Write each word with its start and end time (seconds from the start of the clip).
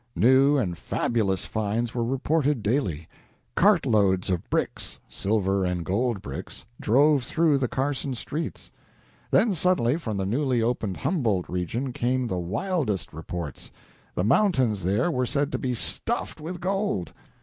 New 0.15 0.57
and 0.57 0.79
fabulous 0.79 1.45
finds 1.45 1.93
were 1.93 2.03
reported 2.03 2.63
daily. 2.63 3.07
Cart 3.53 3.85
loads 3.85 4.31
of 4.31 4.49
bricks 4.49 4.99
silver 5.07 5.63
and 5.63 5.85
gold 5.85 6.23
bricks 6.23 6.65
drove 6.79 7.23
through 7.23 7.59
the 7.59 7.67
Carson 7.67 8.15
streets. 8.15 8.71
Then 9.29 9.53
suddenly 9.53 9.97
from 9.97 10.17
the 10.17 10.25
newly 10.25 10.59
opened 10.59 10.97
Humboldt 10.97 11.47
region 11.47 11.93
came 11.93 12.25
the 12.25 12.39
wildest 12.39 13.13
reports. 13.13 13.69
The 14.15 14.23
mountains 14.23 14.83
there 14.83 15.11
were 15.11 15.27
said 15.27 15.51
to 15.51 15.59
be 15.59 15.75
stuffed 15.75 16.41
with 16.41 16.59
gold. 16.59 17.11